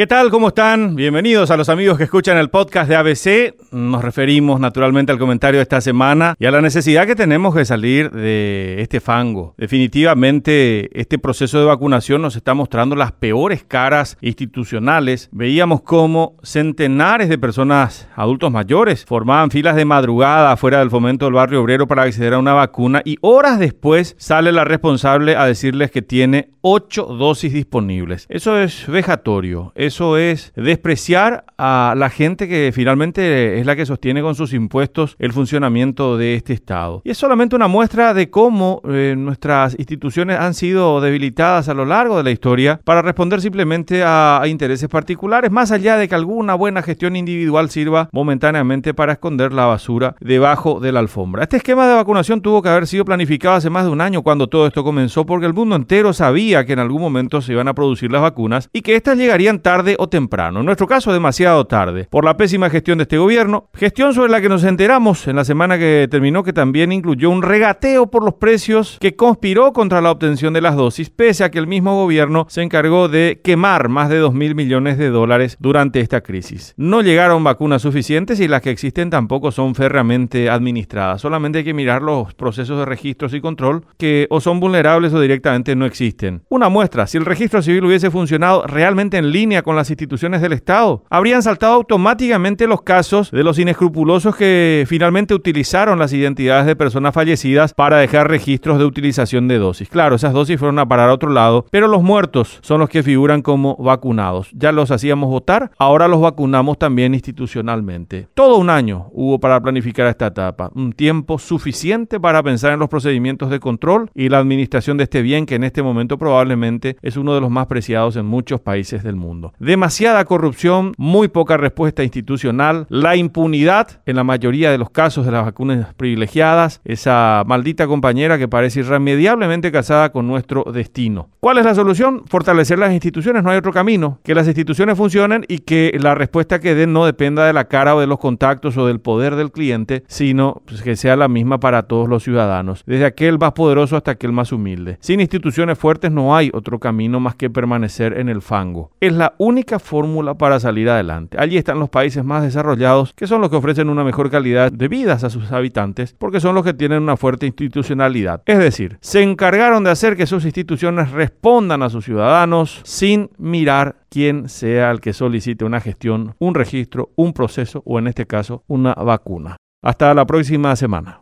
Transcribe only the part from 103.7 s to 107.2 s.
vacunados. Ya los hacíamos votar, ahora los vacunamos también